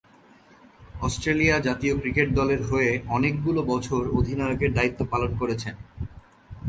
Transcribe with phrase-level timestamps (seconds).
[1.01, 5.75] Australia জাতীয় cricket দলের হয়ে অনেকগুলো বছর অধিনায়কের দায়িত্ব পালন করেছেন।